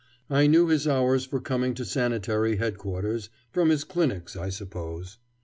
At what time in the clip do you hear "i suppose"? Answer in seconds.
4.35-5.19